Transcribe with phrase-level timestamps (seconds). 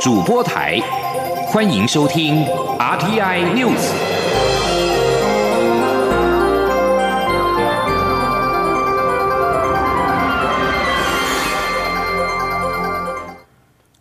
[0.00, 0.78] 主播台，
[1.48, 2.44] 欢迎收听
[2.78, 3.92] RTI News。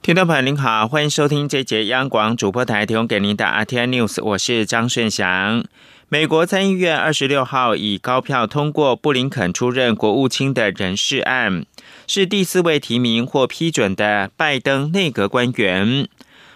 [0.03, 5.65] 听众朋友您好，欢迎收听这节央广主播台提供给您的 RTI News，我是张顺祥。
[6.09, 11.65] 美国参议院二十六号以高票通过布林肯出任国务卿的人事案，
[12.07, 16.07] 是第四位提名或批准的拜登内阁官员。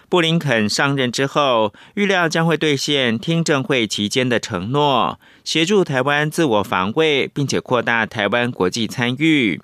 [0.08, 9.60] 布林肯上任之后，预料将会兑现听证会期间的承诺，协助台湾自我防卫，并且扩大台湾国际参与。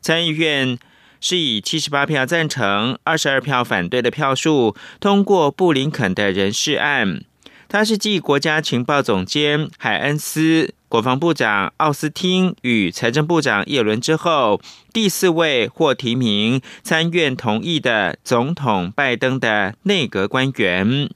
[0.00, 0.78] 参议院
[1.20, 7.22] 是以七十八票赞成、二十二票反对的票数通过布林肯的人事案。
[7.68, 14.58] 他是继国家情报总监海恩斯、国防部长奥斯汀与财政部长耶伦之后，
[14.90, 21.10] 第四位获提名参院同意的总统拜登的内阁官员。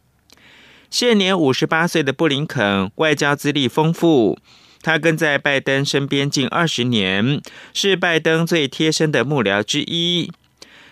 [0.91, 4.39] 现年五十八岁的布林肯，外交资历丰富，
[4.83, 7.41] 他跟在拜登身边近二十年，
[7.73, 10.31] 是拜登最贴身的幕僚之一。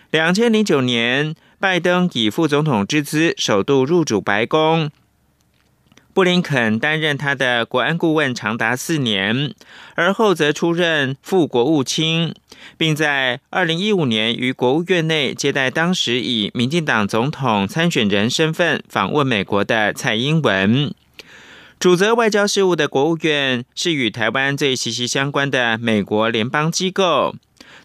[0.09, 4.89] 两千零九年，拜登以副总统之姿首度入主白宫。
[6.13, 9.53] 布林肯担任他的国安顾问长达四年，
[9.95, 12.33] 而后则出任副国务卿，
[12.77, 20.93] 并在二零一五年于国务院内接待当时以民进党总统参选人身份访问美国的蔡英文。
[21.79, 27.35] 主责外交事务的国务院是与台湾最息息相关的美国联邦机构。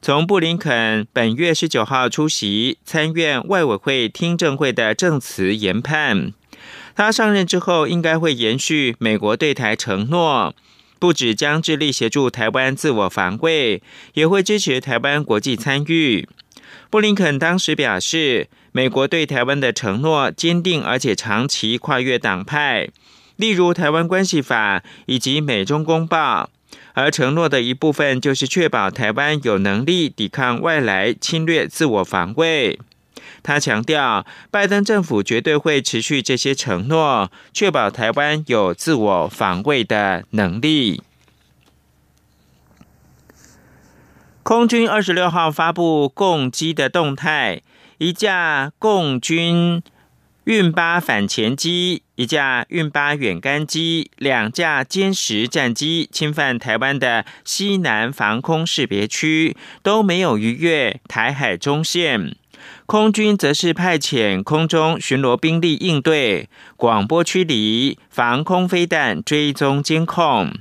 [0.02, 6.32] 从布林肯本月十九号出席参院外委会听证会的证词研判。
[6.96, 10.54] 他上任之后，应该会延续美国对台承诺，
[10.98, 13.82] 不止将致力协助台湾自我防卫，
[14.14, 16.26] 也会支持台湾国际参与。
[16.88, 22.88] 布林肯当时表示，美国对台湾的承诺坚定而且长期跨越党派，
[23.36, 26.50] 例如《台湾关系法》以及《美中公报》，
[26.94, 32.78] 而承诺的一部分就是确保台湾有能力抵抗外来侵略、自我防卫。
[33.46, 41.00] 他强调，拜登政府绝对会持续这些承诺，确保台湾有自我防卫的能力。
[44.42, 47.62] 空军二十六号发布共机的动态，
[47.98, 49.80] 一架共军
[50.42, 62.34] 运八反潜机、一架运八远干机、两架歼十战机侵犯台湾的西南防空识别区，都没有逾越台海中线。
[62.86, 70.52] 空军则是派遣空中巡逻兵力应对，广播驱离、防空飞弹追踪监控。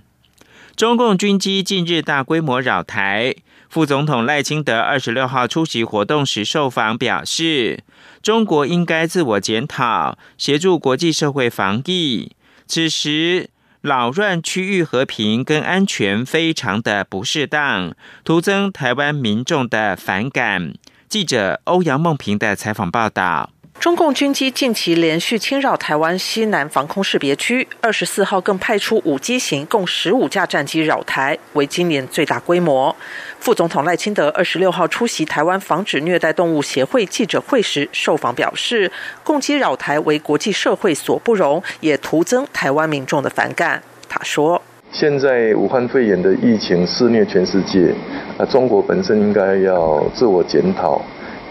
[0.76, 3.36] 中共军机近日大规模扰台，
[3.70, 7.84] 副总统赖清德二十六号出席活动时受访表示，
[8.24, 12.32] 中国应该自我检讨，协助国际社会防疫。
[12.66, 17.94] 此时扰乱区域和平跟安全非常的不适当，
[18.24, 20.74] 徒增台湾民众的反感。
[21.08, 23.50] 记者欧阳梦平的采访报道：
[23.80, 32.94] 中共军机近期连续侵扰台湾西南防空识别区，二十四号更派出五机型共十五架战机扰台，为今年最大规模。
[33.40, 38.92] 副总统赖清德二十六号出席台湾防止虐待动物协会记者会时受访表示，
[39.24, 43.84] 共机扰台为国际社会所不容，也徒增台湾民众的反感。
[44.10, 44.62] 他说。
[44.98, 47.94] 现在武汉肺炎的疫情肆虐全世界，
[48.38, 51.02] 啊中国本身应该要自我检讨，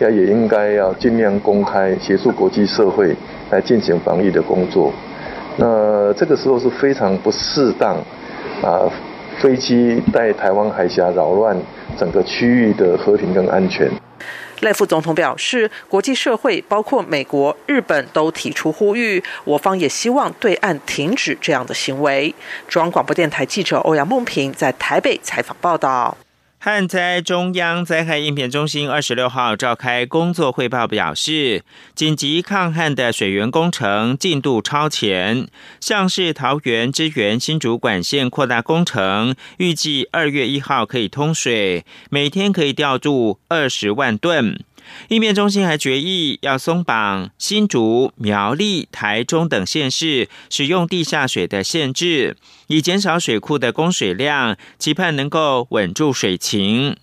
[0.00, 3.14] 也也应该要尽量公开协助国际社会
[3.50, 4.90] 来进行防疫的工作。
[5.58, 7.96] 那这个时候是非常不适当，
[8.62, 8.90] 啊，
[9.36, 11.54] 飞机在台湾海峡扰乱
[11.98, 13.90] 整个区域的和平跟安全。
[14.64, 22.34] 赖副总统表示，国际社会包括美国、日本都提出呼吁，我方也希望对岸停止这样的行为。
[22.66, 26.16] 中央广播电台记者欧阳梦平在台北采访报道。
[26.64, 31.62] 旱灾中央灾害应变中心二十六号召开工作汇报，表示
[31.94, 35.46] 紧急抗旱的水源工程进度超前，
[35.78, 44.58] 像是桃园支援新竹管线扩大工程，预计二月一号可以通水，每天可以调度二十万吨。
[45.08, 52.36] 应变中心还决议要松绑新竹、苗栗、台中等县市使用地下水的限制，
[52.68, 56.96] 以减少水库的供水量，期盼能够稳住水情。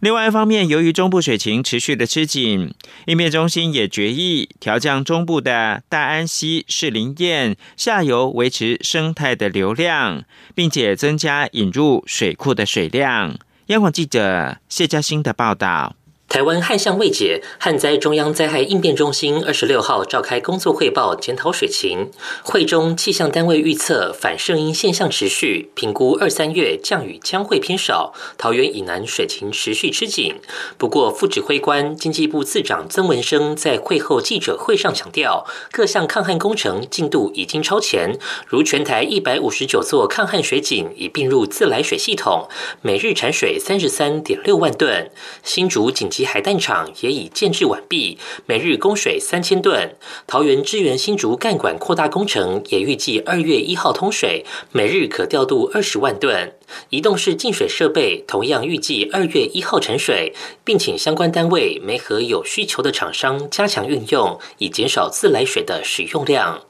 [0.00, 2.72] 另外一方面，由于中部水情持续的吃紧，
[3.06, 10.22] 应变中心也决议调降中部的大安溪、士林堰下游维持生态的流量，
[10.54, 13.36] 并且增加引入水库的水量。
[13.66, 15.96] 央广记者谢嘉欣的报道。
[16.28, 22.10] 台湾旱象未解，旱灾中央灾害应变中心二十六号召开工作汇报，检讨水情。
[22.42, 30.34] 会中气象单位预测反圣音现象持续，评估二三月降雨将会偏少，桃园以南水情持续吃紧。
[30.76, 42.46] 不过，副指挥官经济部次长曾文生在会后记者会上强调，各项抗旱工程进度已经超前，如全台一百五十九座抗旱水井已并入自来水系统，
[42.82, 45.10] 每日产水三十三点六万吨。
[45.42, 49.94] 新竹紧急及海淡厂也已建制完毕，每日供水三千吨。
[50.26, 56.52] 桃园支援新竹干管扩大工程也预计二月一号通水，每日可调度二十万吨。
[56.90, 60.34] 移动式净水设备同样预计二月一号沉水，
[60.64, 66.62] 并请相关单位媒合有需求的厂商加强运用，以减少自来水的使用量。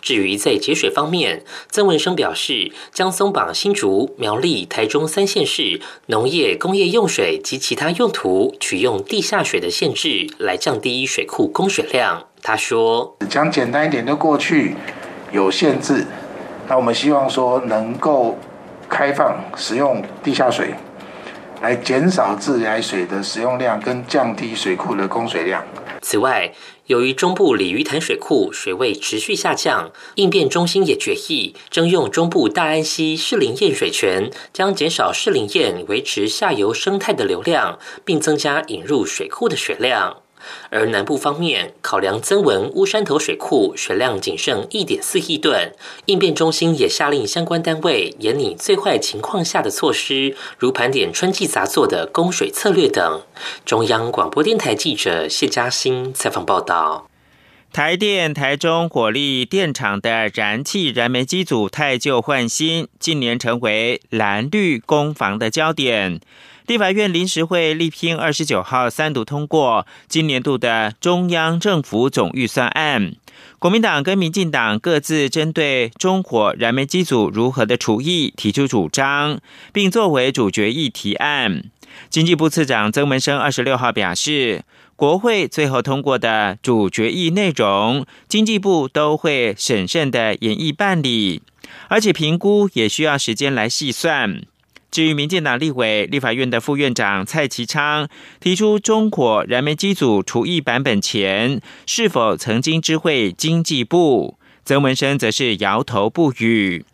[0.00, 12.26] 至于在节水方面，曾文生表示，将松绑新竹、苗栗、台中三县市农业、工业用水及其他用途取用地下水的限制，来降低水库供水量。
[12.42, 14.74] 他说：“讲简单一点，就过去
[15.32, 16.06] 有限制，
[16.68, 18.38] 那我们希望说能够
[18.88, 20.74] 开放使用地下水，
[21.60, 25.64] 来减少自来水的使用量，跟降低水库的供水量。
[26.00, 26.52] 此外。”
[26.88, 40.22] 由于中部鲤鱼潭水库水位持续下降，应变中心也决议征用中部大安溪士林堰水权，将减少士林堰维持下游生态的流量，并增加引入水库的水量。
[40.70, 45.72] 而南部方面，考量增文乌山头水库水量仅剩一点四亿吨，
[46.06, 53.22] 应变中心也下令相关单位严拟最坏情况下的措施，如盘点春季杂作的供水策略等。
[53.64, 57.08] 中央广播电台记者谢嘉欣采访报道。
[57.70, 66.18] 台电台中火力电厂的燃气燃煤机组太旧换新，近年成为蓝绿攻防的焦点。
[66.68, 73.14] 立法院临时会力拼二十九号三读通过今年度的中央政府总预算案。
[73.58, 79.40] 国民党跟民进党各自针对中火燃煤机组如何的除役提出主张，
[79.72, 81.64] 并作为主决议提案。
[82.10, 84.62] 经济部次长曾文生二十六号表示，
[84.94, 91.40] 国会最后通过的主决议内容，经济部都会审慎的演绎办理，
[91.88, 94.42] 而且评估也需要时间来细算。
[94.90, 98.08] 至于民进党立委、立法院的副院长蔡其昌
[98.40, 104.38] 提出中火燃煤机组除役版本前，是否曾经知会经济部？
[104.64, 106.84] 曾文生则是摇头不语。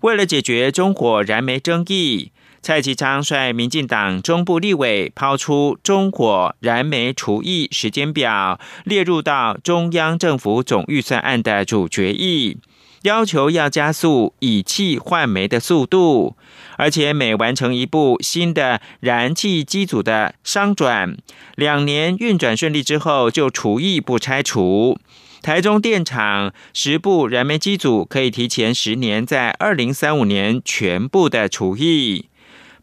[0.00, 12.58] 为了解决中火燃煤争议，蔡其昌率民进党中部立委抛出中火燃煤除役时间表，列入到中央政府总预算案的主决议。
[13.02, 16.36] 要求要加速以气换煤的速度，
[16.76, 21.16] 而且每完成一部新的燃气机组的商转，
[21.56, 24.98] 两年运转顺利之后就除役不拆除。
[25.42, 32.26] 台中电厂十部燃煤机组可以提前十年，在二零三五年全部的除役。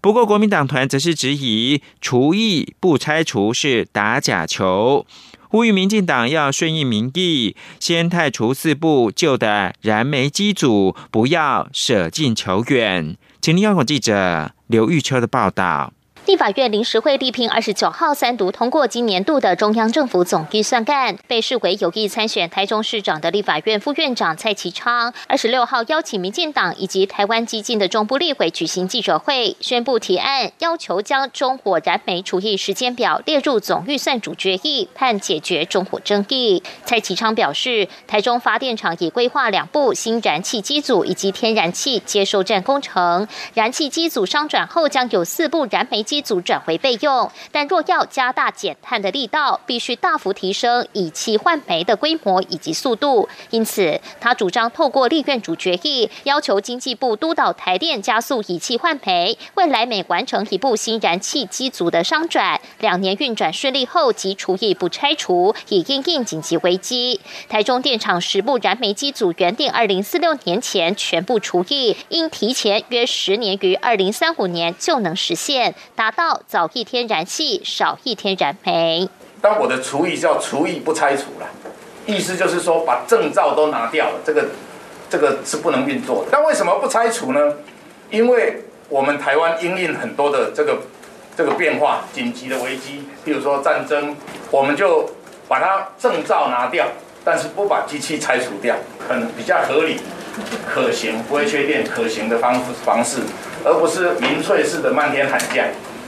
[0.01, 5.05] 不过国民党团则是质疑除役不拆除是打假球。
[5.51, 13.17] 呼吁民进党要顺应民意，先汰除四部旧的燃煤机组，不要舍近求远。
[13.41, 15.91] 请听央广记者刘玉秋的报道。
[16.29, 36.61] 立法院临时会力拼二十九号三读通过今年度的中央政府总预算案，被视为有意参选台中市长的立法院副院长蔡其昌，二十六号邀请民进党以及台湾激进的中部立委举行记者会，宣布提案，要求将中火燃煤除役时间表列入总预算主决议，盼解决中火争议。
[36.85, 46.18] 蔡其昌表示，台中发电厂已规划两部新燃气机组以及天然气接收站工程，燃气机组商转后将有四部燃煤机。
[46.21, 53.27] 组转回备用，但若要加大减碳的力道，必须大幅提升以气换煤的规模以及速度。
[53.49, 59.37] 因此，他主张透过立院主决议，要求经济部督导台电加速以气换煤。
[59.55, 67.19] 未来每完成一部新燃气机组的商转，两年运转顺利后即除役不拆除，以应应紧急危机。
[67.47, 75.75] 台中电厂十部燃煤机组原定二零四六年前全部除役，应提前约十年于二零三五年就能实现。
[75.95, 79.09] 达到早一天燃气，少一天燃煤。
[79.41, 81.47] 当我的厨艺叫厨艺不拆除了，
[82.05, 84.49] 意思就是说把证照都拿掉了，这个
[85.09, 86.29] 这个是不能运作的。
[86.31, 87.53] 但为什么不拆除呢？
[88.09, 90.79] 因为我们台湾因应很多的这个
[91.37, 94.15] 这个变化、紧急的危机，譬如说战争，
[94.51, 95.09] 我们就
[95.47, 96.87] 把它证照拿掉，
[97.23, 98.75] 但是不把机器拆除掉，
[99.07, 99.99] 很比较合理、
[100.67, 103.19] 可行、不会缺电、可行的方方式。
[103.63, 105.65] 而不是民粹式的漫天喊价，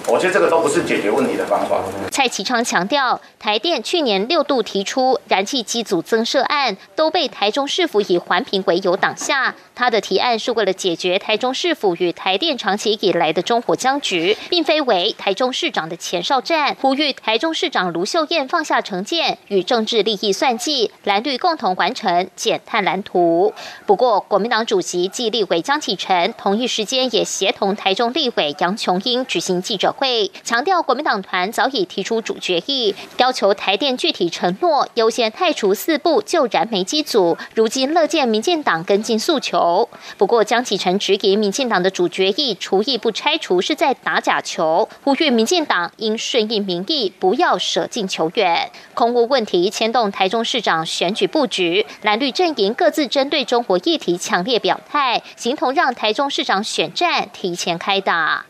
[0.08, 1.82] 我觉得这个都不是解决问题的方法。
[2.10, 9.56] 蔡其昌强调，台电去年六度提出燃气机组增设案，都被台中市府以环评为由挡下。
[9.82, 16.78] 他的提案是为了解决台中市府与台电长期以来的中火僵局，并非为台中市长的前哨战。
[16.80, 23.52] 呼吁台中市长卢秀燕放下成见与政治利益算计，蓝绿共同完成减碳蓝图。
[23.88, 37.36] 不过，国民党主席暨立委江启臣同一时间也协同台中立委杨琼英举行记者会，强调国民党团早已提出主决议，要求台电具体承诺优先汰除四部旧燃煤机组。
[37.56, 39.71] 如今乐见民进党跟进诉求。
[40.18, 48.70] 不过，江启臣直言民进党的主决议，除役不拆除是在打假球，呼吁民进党应顺应民意，不要舍近求远。
[48.94, 58.46] 空屋问题牵动台中市长选举布局，蓝绿阵营各自针对中国议题强烈表态，形同让台中市长选战提前开打。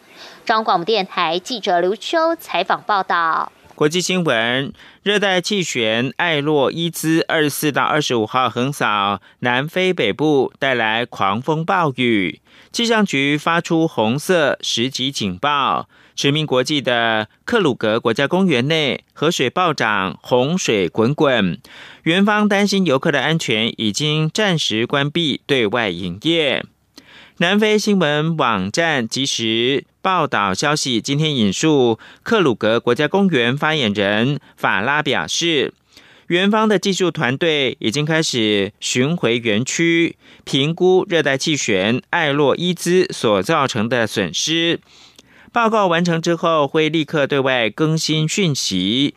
[0.46, 3.52] 中央广播电台记者刘秋采访报道。
[3.82, 4.72] 国际新闻：
[5.02, 12.42] 热带气旋艾洛伊兹二十四到二十五号横扫南非北部，带来狂风暴雨。
[12.72, 15.90] 气象局发出红色十级警报。
[16.16, 21.60] 驰名国际的克鲁格国家公园内河水暴涨，洪水滚滚。
[22.04, 26.64] 园方担心游客的安全，已经暂时关闭对外营业。
[27.42, 35.74] 南非新闻网站及时报道消息，今天引述克鲁格国家公园发言人法拉表示，
[36.28, 44.80] 园方的技术团队已经开始巡回园区，评估热带气旋艾洛伊兹所造成的损失。
[45.52, 49.16] 报告完成之后，会立刻对外更新讯息。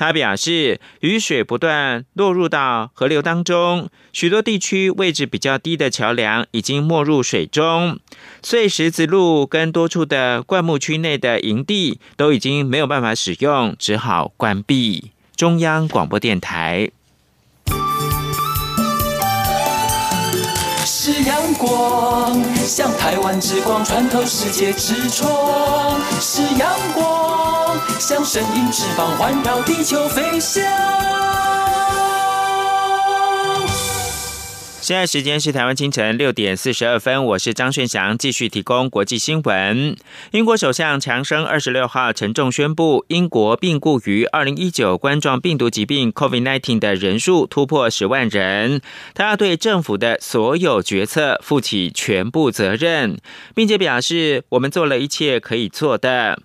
[0.00, 7.98] 他表示，雨水不断落入到河流当中，许多地区位置比较低的桥梁已经没入水中，
[8.42, 15.10] 碎石子路跟多处的灌木区内的营地都已经没有办法使用，只好关闭。
[15.36, 16.90] 中央广播电台。
[20.86, 25.28] 是阳光，像台湾之光穿透世界之窗；
[28.10, 30.60] 像神鹰翅膀环绕地球飞翔。
[34.80, 39.94] 现在时间是台湾清晨六点四十二分，我是张炫祥，继续提供国际新闻。
[40.32, 48.80] 英国首相强生二十六号沉重宣布，英国病故于二零一九冠状病毒疾病 （COVID-19） 的人数突破十万人，
[49.14, 53.18] 他要对政府的所有决策负起全部责任，
[53.54, 56.40] 并且表示我们做了一切可以做的。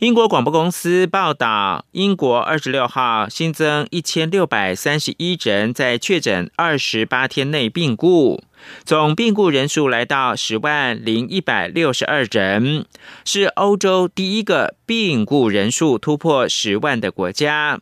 [0.00, 8.44] 英国广播公司报道，英国二十六号新增一千六百三十一人在确诊二十八天内病故，
[8.84, 12.84] 总病故人数来到十万零一百六十二人，
[13.24, 17.80] 是欧洲第一个病故人数突破十万的国家。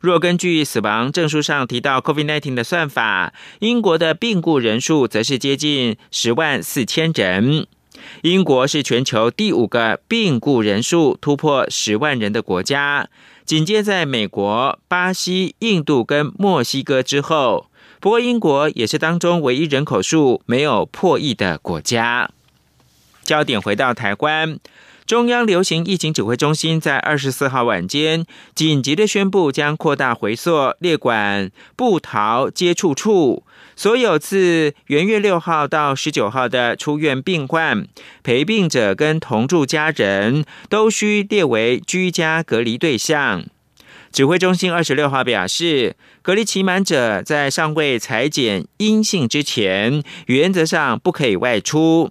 [0.00, 7.66] 若根据死亡证书上提到 COVID-19 的算法，英国的病故人数则是接近十万四千人。
[8.22, 13.08] 英国是全球第五个病故人数突破十万人的国家，
[13.44, 17.66] 紧接在美国、巴西、印度跟墨西哥之后。
[18.00, 22.30] 不过，英国也是当中唯一人口数没有破亿的国家。
[23.22, 24.58] 焦点回到台湾。
[25.06, 33.42] 中央流行疫情指挥中心在二十四号晚间紧急的宣布，将扩大回溯列管布桃接触处，
[33.80, 37.88] 所有自元月六号到十九号的出院病患、
[38.22, 43.46] 陪病者跟同住家人都需列为居家隔离对象。
[44.12, 52.10] 指挥中心二十六号表示，隔离期满者在尚未裁剪阴性之前，原则上不可以外出。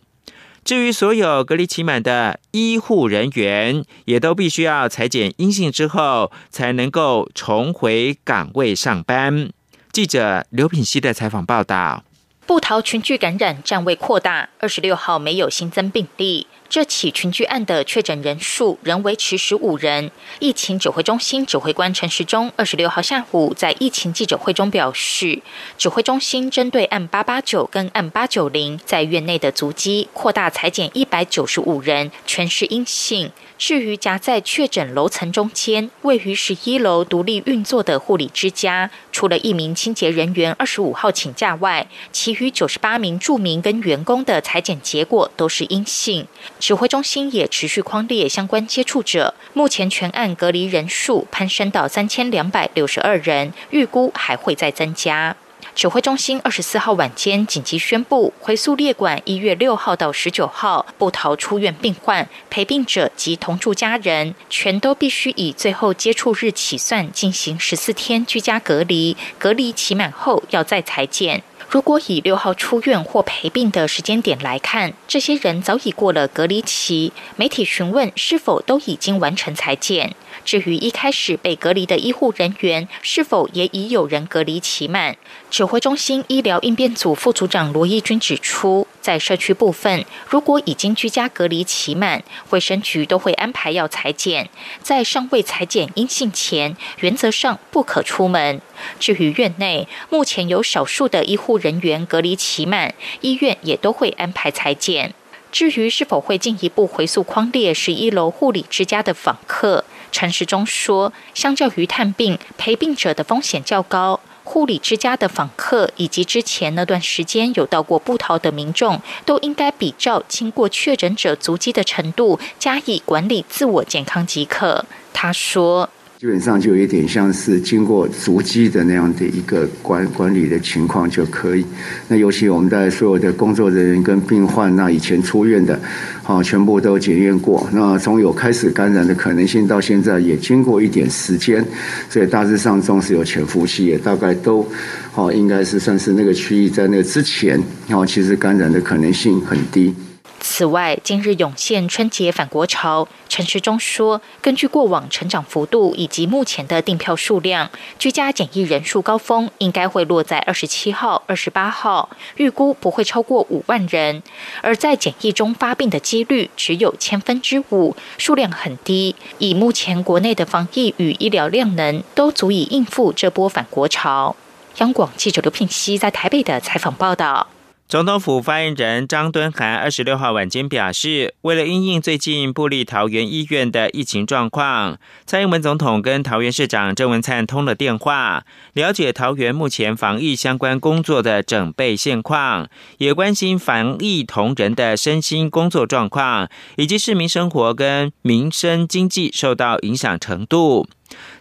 [0.66, 9.52] 至于所有隔离期满的医护人员，也都必须要裁剪阴性之后，才能够重回岗位上班。
[10.00, 12.06] 记者刘品希的采访报道：
[12.46, 16.48] 布桃群聚感染暂未扩大，二十六号没有新增病例。
[16.70, 20.10] 这起群聚案的确诊人数仍维持十五人。
[20.40, 25.42] 疫情指挥中心指挥官陈时中二十六号下午在疫情记者会中表示，
[25.78, 33.30] 指挥中心针对案八八九跟案八九零在院内的足迹扩大裁减一百九十五人，全是阴性。
[33.60, 46.26] 至于夹在确诊楼层中间、位于十一楼独立运作的护理之家，除了一名清洁人员二十五号请假外，其余九十八名住民跟员工的裁剪结果都是阴性。
[46.58, 55.36] 指挥中心也持续框列相关接触者，目前全案隔离人数攀升到三千两百六十二人，预估还会再增加。
[55.80, 71.42] 指挥中心二十四号晚间紧急宣布，回溯列管一月六号到十九号不逃出院病患、陪病者及同住家人，全都必须以最后接触日起算进行十四天居家隔离，隔离期满后要再裁剪。
[71.70, 77.14] 如果以六号出院或陪病的时间点来看，这些人早已过了隔离期。
[77.38, 80.14] 媒体询问是否都已经完成裁剪。
[80.50, 85.16] 至于一开始被隔离的医护人员，是否也已有人隔离期满？
[85.52, 94.50] 指挥中心医疗应变组副组长罗义军指出，在社区部分，如果已经居家隔离期满，卫生局都会安排要裁剪。
[94.82, 98.60] 在尚未裁剪阴性前，原则上不可出门。
[99.00, 105.14] 至于院内，目前有少数的医护人员隔离期满，医院也都会安排裁剪。
[105.52, 109.86] 至于是否会进一步回溯框列十一楼护理之家的访客？
[110.12, 124.86] 陈时中说，相较于探病陪病者的风险较高，护理之家的访客以及之前那段时间有到过布桃的民众，都应该比照经过确诊者足迹的程度加以管理自我健康即可。
[125.14, 125.90] 他说。
[126.20, 131.66] 基本上就有一点像是经过足迹的那样的一个管管理的情况就可以。
[132.10, 135.80] 那尤其我们在所有的工作人员跟病患，那以前出院的，
[136.26, 137.66] 啊，全部都检验过。
[137.72, 141.66] 那从有开始感染的可能性到现在也经过一点时间，
[142.10, 144.68] 所以大致上总是有潜伏期，也大概都，
[145.16, 147.58] 哦，应该是算是那个区域在那之前，
[147.88, 149.96] 然后其实感染的可能性很低。
[150.40, 164.24] 此外，今日涌现春节返国潮，陈时中说，根据过往成长幅度以及目前的订票数量，居家检疫人数高峰应该会落在二十七号、二十八号，预估不会超过五万人。
[164.62, 169.16] 而在检疫中发病的几率只有千分之五，数量很低。
[169.38, 174.36] 以目前国内的防疫与医疗量能，都足以应付这波返国潮。
[174.78, 177.48] 央广记者刘聘熙在台北的采访报道。
[177.90, 192.70] 总统府发言人张敦涵二十六号晚间表示，为了因应最近布利桃园医院的疫情状况，蔡英文总统跟桃园市长郑文灿通了电话，了解桃园目前防疫相关工作的整备现况，
[193.00, 200.88] 也关心防疫同仁的身心工作状况，以及市民生活跟民生经济受到影响程度。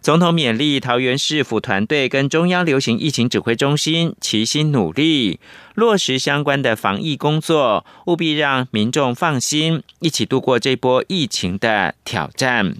[0.01, 5.41] 总统勉励桃园市府团队跟中央流行疫情指挥中心齐心努力，
[5.79, 12.75] 落实相关的防疫工作，务必让民众放心，一起度过这波疫情的挑战。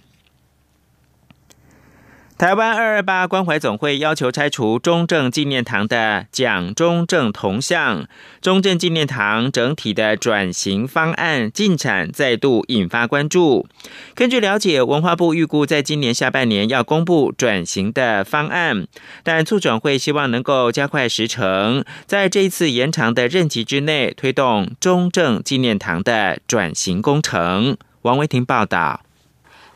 [2.39, 8.07] 台湾二二八关怀总会要求拆除中正纪念堂的蒋中正铜像，
[8.41, 13.67] 中正纪念堂整体的转型方案进展再度引发关注。
[14.15, 18.87] 根据了解，文化部预估在今年下半年要公布转型的方案，
[19.25, 27.77] 但促转会希望能够加快时程，在这一次延长的任期之内推动中正纪念堂的转型工程。
[28.03, 29.01] 王维婷报道。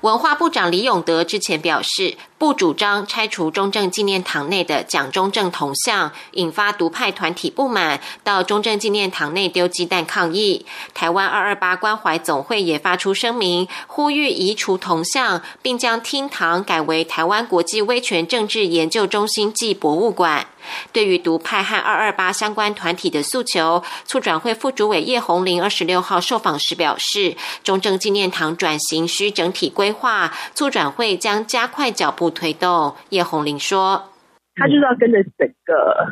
[0.02, 2.16] 文化部长李永德之前表示。
[2.42, 10.66] 不主张拆除中正纪念堂内的蒋中正铜像，引发独派团体不满，到中正纪念堂内丢鸡蛋抗议。
[10.92, 20.48] 台湾二二八关怀总会也发出声明，呼吁移除铜像，并将厅堂改为台湾国际威权政治研究中心暨博物馆。
[20.92, 32.31] 对于独派和二二八相关团体的诉求，促转会副主委叶红林二十六号受访时表示，中正纪念堂转型需整体规划，促转会将加快脚步。
[32.32, 34.10] 推动叶红玲说
[34.56, 36.08] ：“他就是要跟着整个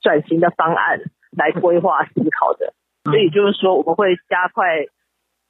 [0.00, 1.00] 转型的方案
[1.36, 2.72] 来规划思考的，
[3.04, 4.86] 所以就是说我们会加快。”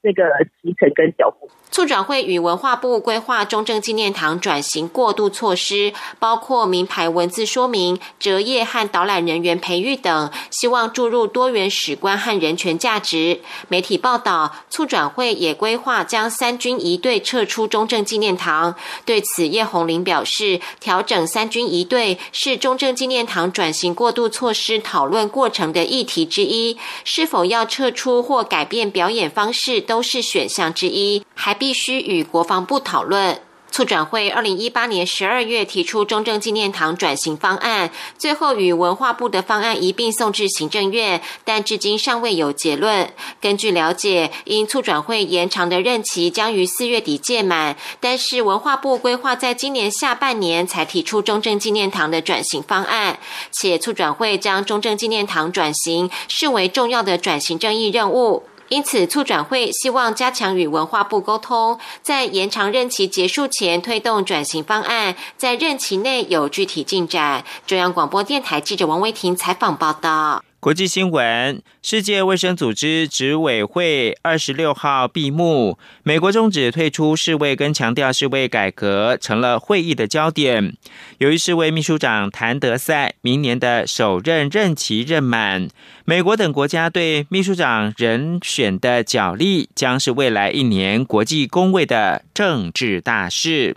[0.03, 0.23] 那个
[0.61, 13.39] 提成跟脚步，促转会与文化部规划中正纪念堂转型过渡措施，包括名牌文字说明、折页和导览人员培育等，希望注入多元史观和人权价值。
[13.69, 18.75] 媒体报道，促转会也规划将三军仪队撤出中正纪念堂。
[19.05, 29.79] 对此，叶红林表示，调整三军仪队是中正纪念堂转型过渡措施讨论过程的议题之一，是否要撤出或改变表演方式？
[29.93, 33.39] 都是选项之一，还必须与国防部讨论。
[33.69, 43.13] 促转会二零一八年十二月提出中正纪念堂转型方案，最后与文化部的方案一并送至行政院，但至今尚未有结论。
[43.39, 53.19] 根据了解，因促转会延长的任期将于四月底届满，但是文化部规划在今年下半年才提出中正纪念堂的转型方案，
[53.51, 58.43] 且促转会将中正纪念堂转型视为重要的转型正义任务。
[58.73, 67.45] 因此，促转会希望加强与文化部沟通，在延长任期结束前推动转型方案，在任期内有具体进展。
[67.67, 70.43] 中央广播电台记者王维婷采访报道。
[70.63, 80.73] 国际新闻：世界卫生组织执委会二十六号闭幕，美国终止退出世卫跟强调世卫改革成了会议的焦点。
[81.17, 85.67] 由于世卫秘书长谭德赛明年的首任任期任满，
[86.05, 93.75] 美国等国家对秘书长人选的角力将是未来一年国际公卫的政治大事。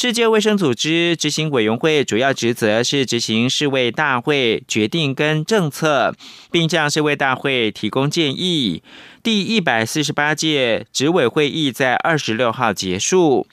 [0.00, 6.14] 世界卫生组织执行委员会主要职责是执行世卫大会决定跟政策，
[6.52, 8.84] 并向世卫大会提供建议。
[9.24, 13.48] 第一百四十八届执委会议在二十六号结束。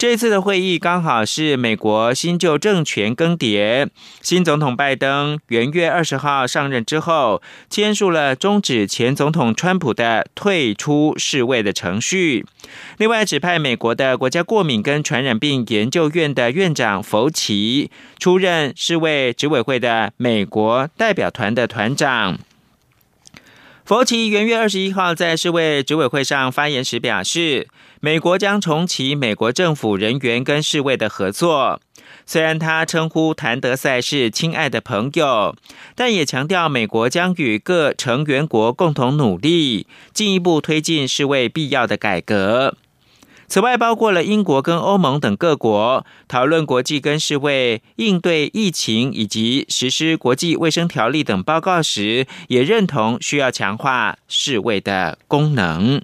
[0.00, 3.86] 这次的会议刚好是美国新旧政权更迭，
[4.22, 12.46] 新总统拜登元月二十号上任之后，签署了终止前总统川普的退出世卫的程序。
[12.96, 22.38] 另外，指派美国的国家过敏跟传染病研究院的院长福奇出任世卫执委会的美国代表团的团长。
[23.84, 27.66] 佛奇元月二十一号在世卫执委会上发言时表示，
[28.02, 31.82] 美国将重启美国政府人员跟世卫的合作。
[32.24, 35.54] 虽然他称呼谭德赛是亲爱的朋友，
[35.94, 42.74] 但也强调美国将与各成员国共同努力，进一步推进世卫必要的改革。
[43.46, 56.00] 此外，包括了英国跟欧盟等各国讨论国际跟世卫应对疫情以及实施国际卫生条例等报告时，也认同需要强化世卫的功能。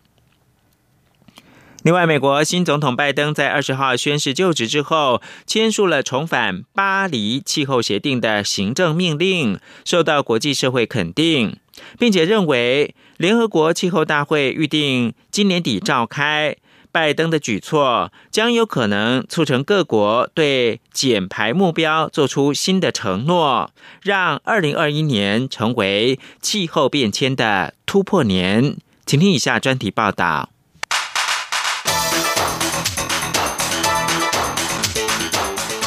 [1.87, 11.57] 另外，美国新总统拜登在二十号宣誓就职之后，签署了重返巴黎气候协定的行政命令，受到国际社会肯定，
[11.97, 16.57] 并且认为联合国气候大会预定今年底召开。
[16.91, 23.71] 拜登的举措将有可能促成各国对减排目标做出新的承诺，
[24.03, 28.77] 让二零二一年成为气候变迁的突破年。
[29.05, 30.51] 请听以下专题报道。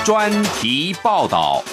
[0.09, 1.63] 专题报道。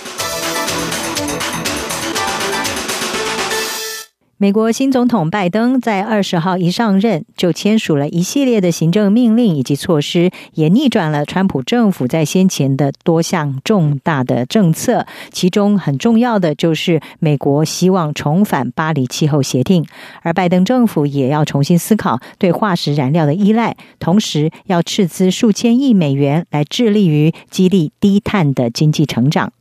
[4.39, 15.07] 美国新总统拜登在二十号一上任，就签署了一系列的行政命令以及措施，也逆转了川普政府在先前的多项重大的政策。
[15.31, 19.87] 其中很重要的就是美国希望重返巴黎气候协定，
[20.21, 29.55] 而拜登政府也要重新思考对化石燃料的依赖，同时要斥资数千亿美元来致力于激励低碳的经济成长。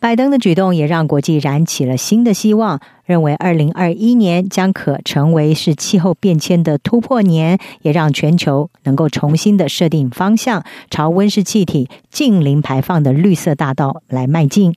[0.00, 14.74] 拜登的举动也让国际燃起了新的希望，认为二零二一年将可成为是气候变迁的突破年，也让全球能够重新的设定方向，朝温室气体净零排放的绿色大道来迈进。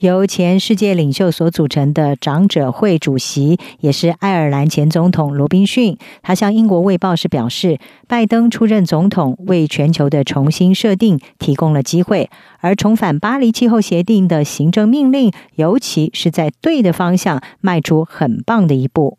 [0.00, 12.28] 由前世界领袖所组成的长者会主席，也是爱尔兰前总统罗宾逊，他向英国卫报时表示，拜登出任总统为全球的重新设定提供了机会，
[12.60, 19.16] 而重返巴黎气候协定的行政命令，尤其是在对的方向迈出很棒的一步。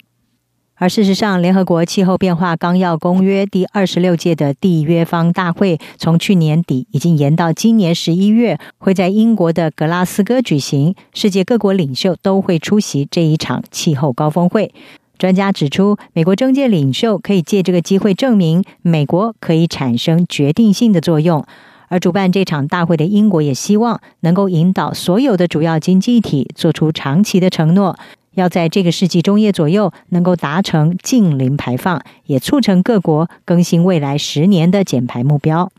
[0.80, 10.94] 而事实上，联合国气候变化纲要公约第二十六届的缔约方大会，从去年底已经延到今年十一月，会在英国的格拉斯哥举行。
[11.16, 14.72] 世界各国领袖都会出席这一场气候高峰会。
[15.18, 21.44] 专家指出，美国政界领袖可以借这个机会证明，美国可以产生决定性的作用。
[21.88, 27.98] 而主办这场大会的英国也希望能够引导所有的主要经济体做出长期的承诺。
[28.38, 35.72] 要在这个世纪中叶左右能够达成净零排放，也促成各国更新未来十年的减排目标。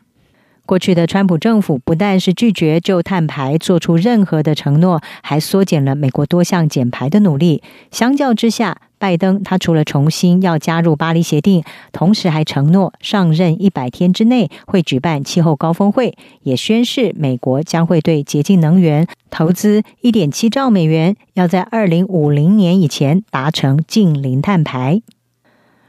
[0.69, 7.63] 过去的川普政府不但是拒绝就碳排做出任何的承诺，还缩减了美国多项减排的努力。
[7.91, 25.01] 相较之下，拜登他除了重新要加入巴黎协定，同时还承诺上任一百天之内会举办气候高峰会，也宣示美国将会对洁净能源投资一点七兆美元，要在二零五零年以前达成净零碳排。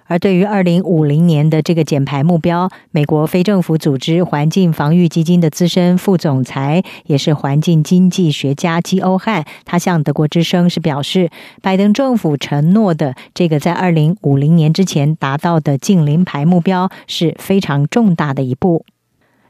[0.09, 11.29] 而对于二零五零年的这个减排目标，美国非政府组织环境防御基金的资深副总裁，也是环境经济学家基欧汉，他向德国之声是表示，
[11.61, 18.83] 拜登政府承诺的这个在二零五零年之前达到的净零排目标是非常重大的一步。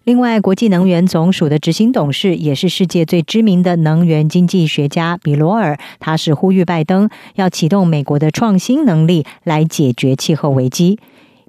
[0.09, 10.97] 另外，国际能源总署的执行董事也是世界最知名的能源经济学家比罗尔，他是呼吁拜登要启动美国的创新能力来解决气候危机。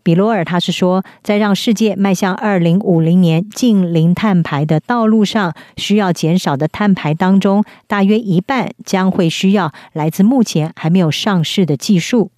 [0.02, 12.30] 比罗尔他是说，在让世界迈向二零五零年近零碳排的道路上，需要减少的碳排当中，大约一半将会需要来自目前还没有上市的技术。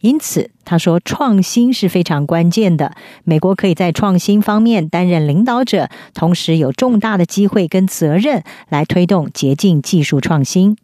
[0.00, 2.94] 因此，他说，创新是非常关键的。
[3.24, 10.76] 美国可以在创新方面担任领导者，同时有重大的机会跟责任来推动洁净技术创新。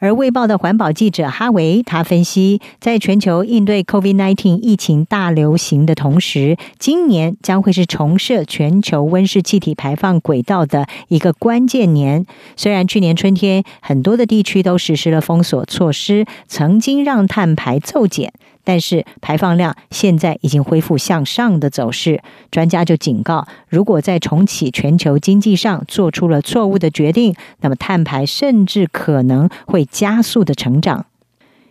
[0.00, 12.24] 而《卫报》的环保记者哈维，他分析，在全球应对 COVID-19 疫情大流行的同时，今年将会是重设全球温室气体排放轨道的一个关键年。
[12.56, 18.32] 虽然去年春天很多的地区都实施了封锁措施，曾经让碳排骤减。
[18.70, 31.06] 但是排放量现在已经恢复向上的走势，专家就警告，如果在重启全球经济上做出了错误的决定，那么碳排甚至可能会加速的成长。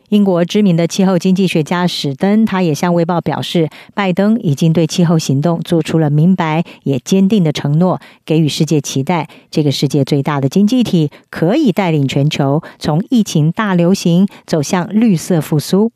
[0.09, 15.93] 英国知名的气候经济学家史登，他也向《卫报》表示，拜登已经对气候行动做出了明白也坚定的承诺，给予世界期待，这个世界最大的经济体可以带领全球从疫情大流行走向绿色复苏。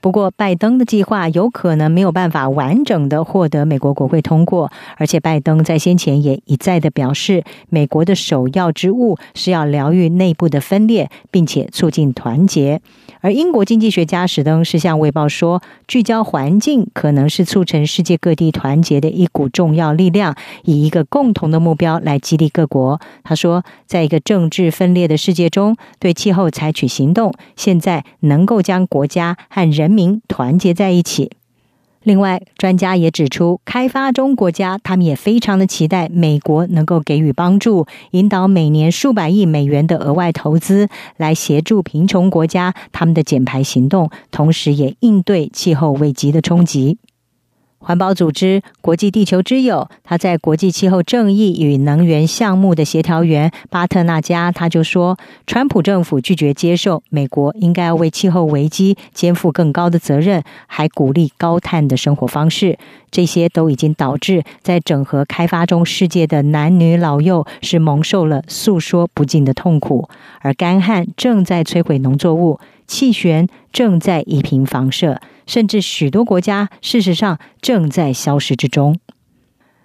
[0.00, 12.80] 不过，拜登的计划有可能没有办法完整的获得美国国会通过，而且拜登在先前也一再的表示，美国的首要之务是要疗愈内部的分裂，并且促进团结。
[13.20, 20.34] 而英国经济学家史登是向《卫报》说，聚焦环境可能是促成世界各地团结的一股重要力量，
[20.64, 22.98] 以一个共同的目标来激励各国。
[23.22, 31.32] 他说，在一个政治分裂的世界中，对气候采取行动，现在能够将国家和人民团结在一起。
[32.02, 46.96] 另外，专家也指出，开发中国家他们也非常的期待美国能够给予帮助，引导每年数百亿美元的额外投资，来协助贫穷国家他们的减排行动，同时也应对气候危机的冲击。
[47.82, 55.16] 环保组织国际地球之友，他在国际气候正义与能源项目的协调员巴特纳加，他就说，
[55.46, 62.78] 川普政府拒绝接受美国应该要为气候危机肩负更高的责任，还鼓励高碳的生活方式，
[63.10, 70.06] 这些都已经导致在整合开发中世界的男女老幼是蒙受了诉说不尽的痛苦，
[70.40, 72.60] 而干旱正在摧毁农作物。
[72.86, 79.00] 气旋正在移平房舍，甚至许多国家事实上正在消失之中。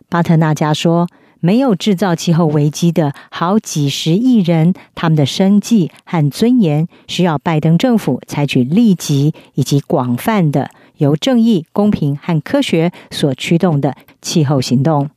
[0.08, 1.08] 巴特纳加说
[1.42, 15.10] ：“没有制造气候危机的好几十亿人，他们的生计和尊严需要拜登政府采取立即以及广泛的由正义、公平和科学所驱动的气候行动。”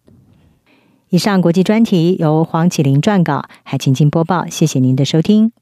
[1.10, 4.46] 以上国际专题由黄启林撰稿，海青青播报。
[4.46, 5.52] 谢谢您的收听。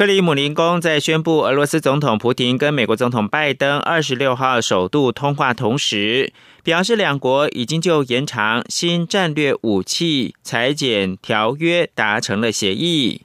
[0.00, 6.32] 克里姆林宫在宣布俄罗斯总统普京跟美国总统拜登二十六号首度通话同时，
[6.62, 13.20] 表示两国已经就延长新战略武器裁减条约达成了协议。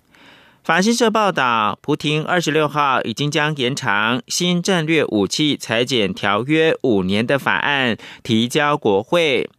[0.66, 9.50] 法新社报道，普京二十六号已经将延长新战略武器裁减条约五年的法案提交国会。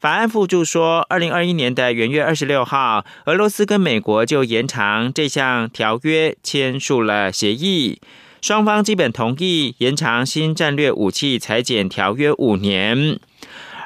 [0.00, 8.00] 法案附注说，二零二一年的元月二十六号，俄罗斯跟美国就延长这项条约签署了协议，
[8.40, 13.20] 双方基本同意延长新战略武器裁减条约五年。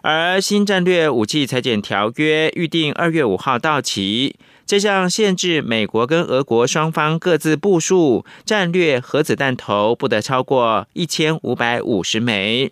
[0.03, 12.70] 而新战略武器裁减条约预定二月五号到期，这项限制美国跟俄国双方各自部署战略核子弹头不得超过一千五百五十枚。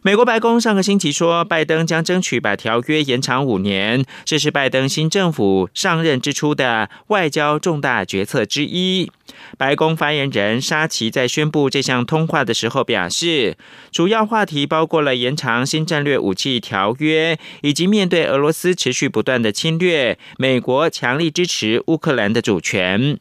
[0.00, 9.10] 美国白宫上个星期说，拜登将争取把条约延长五年，这是拜登新政府上任之初的外交重大决策之一。
[9.58, 13.56] 白宫发言人沙奇在宣布这项通话的时候表示，
[13.90, 23.18] 主要话题包括了延长新战略武器条约，以及面对俄罗斯持续不断的侵略，美国强力支持乌克兰的主权。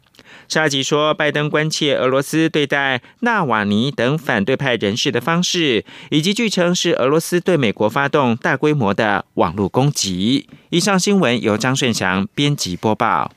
[0.52, 10.50] 沙吉说，拜登关切俄罗斯对待纳瓦尼等反对派人士的方式，以及据称是俄罗斯对美国发动大规模的网络攻击。
[10.70, 13.32] 以上新闻由张顺祥编辑播报。